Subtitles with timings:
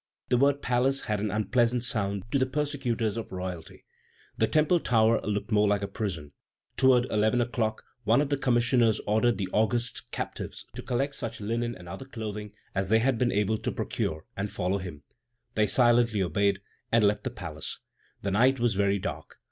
[0.29, 3.85] The word palace had an unpleasant sound to the persecutors of royalty.
[4.35, 6.31] The Temple tower looked more like a prison.
[6.75, 11.75] Toward eleven o'clock, one of the commissioners ordered the august captives to collect such linen
[11.75, 15.03] and other clothing as they had been able to procure, and follow him.
[15.53, 16.61] They silently obeyed,
[16.91, 17.77] and left the palace.
[18.23, 19.35] The night was very dark.